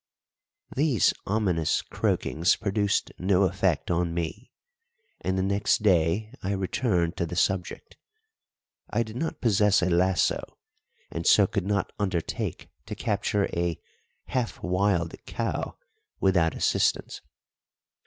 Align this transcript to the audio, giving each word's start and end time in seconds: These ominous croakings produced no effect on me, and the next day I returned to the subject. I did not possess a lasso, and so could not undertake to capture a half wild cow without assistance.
These 0.75 1.13
ominous 1.27 1.83
croakings 1.83 2.55
produced 2.55 3.11
no 3.19 3.43
effect 3.43 3.91
on 3.91 4.15
me, 4.15 4.51
and 5.19 5.37
the 5.37 5.43
next 5.43 5.83
day 5.83 6.33
I 6.41 6.53
returned 6.53 7.15
to 7.17 7.27
the 7.27 7.35
subject. 7.35 7.97
I 8.89 9.03
did 9.03 9.15
not 9.15 9.41
possess 9.41 9.83
a 9.83 9.91
lasso, 9.91 10.57
and 11.11 11.27
so 11.27 11.45
could 11.45 11.67
not 11.67 11.93
undertake 11.99 12.67
to 12.87 12.95
capture 12.95 13.45
a 13.53 13.79
half 14.25 14.59
wild 14.63 15.13
cow 15.27 15.77
without 16.19 16.55
assistance. 16.55 17.21